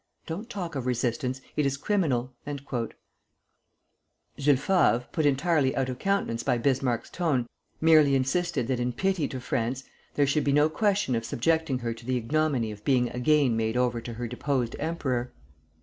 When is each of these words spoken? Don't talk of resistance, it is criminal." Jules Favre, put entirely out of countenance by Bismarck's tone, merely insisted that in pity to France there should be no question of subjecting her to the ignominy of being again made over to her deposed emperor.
Don't 0.25 0.49
talk 0.49 0.73
of 0.73 0.87
resistance, 0.87 1.41
it 1.55 1.63
is 1.63 1.77
criminal." 1.77 2.33
Jules 4.35 4.59
Favre, 4.59 5.05
put 5.11 5.27
entirely 5.27 5.75
out 5.75 5.89
of 5.89 5.99
countenance 5.99 6.41
by 6.41 6.57
Bismarck's 6.57 7.11
tone, 7.11 7.45
merely 7.79 8.15
insisted 8.15 8.65
that 8.67 8.79
in 8.79 8.93
pity 8.93 9.27
to 9.27 9.39
France 9.39 9.83
there 10.15 10.25
should 10.25 10.43
be 10.43 10.53
no 10.53 10.69
question 10.69 11.13
of 11.13 11.23
subjecting 11.23 11.77
her 11.85 11.93
to 11.93 12.03
the 12.03 12.17
ignominy 12.17 12.71
of 12.71 12.83
being 12.83 13.09
again 13.11 13.55
made 13.55 13.77
over 13.77 14.01
to 14.01 14.13
her 14.13 14.27
deposed 14.27 14.75
emperor. 14.79 15.31